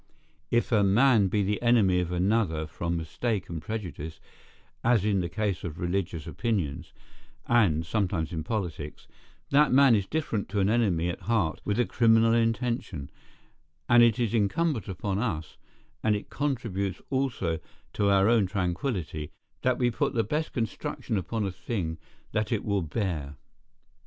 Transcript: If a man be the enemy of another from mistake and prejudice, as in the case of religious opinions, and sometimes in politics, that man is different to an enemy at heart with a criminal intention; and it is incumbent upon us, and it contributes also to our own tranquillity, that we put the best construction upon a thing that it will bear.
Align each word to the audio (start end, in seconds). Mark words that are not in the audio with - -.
If 0.49 0.71
a 0.71 0.83
man 0.83 1.27
be 1.27 1.43
the 1.43 1.61
enemy 1.61 1.99
of 1.99 2.11
another 2.11 2.65
from 2.65 2.97
mistake 2.97 3.49
and 3.49 3.61
prejudice, 3.61 4.19
as 4.83 5.05
in 5.05 5.19
the 5.19 5.29
case 5.29 5.63
of 5.63 5.77
religious 5.79 6.25
opinions, 6.25 6.91
and 7.45 7.85
sometimes 7.85 8.33
in 8.33 8.43
politics, 8.43 9.07
that 9.51 9.71
man 9.71 9.93
is 9.93 10.07
different 10.07 10.49
to 10.49 10.59
an 10.59 10.71
enemy 10.71 11.07
at 11.09 11.21
heart 11.29 11.61
with 11.65 11.79
a 11.79 11.85
criminal 11.85 12.33
intention; 12.33 13.11
and 13.87 14.01
it 14.01 14.17
is 14.17 14.33
incumbent 14.33 14.87
upon 14.87 15.19
us, 15.19 15.57
and 16.01 16.15
it 16.15 16.31
contributes 16.31 16.99
also 17.11 17.59
to 17.93 18.09
our 18.09 18.27
own 18.27 18.47
tranquillity, 18.47 19.29
that 19.61 19.77
we 19.77 19.91
put 19.91 20.15
the 20.15 20.23
best 20.23 20.51
construction 20.51 21.15
upon 21.15 21.45
a 21.45 21.51
thing 21.51 21.99
that 22.31 22.51
it 22.51 22.65
will 22.65 22.81
bear. 22.81 23.35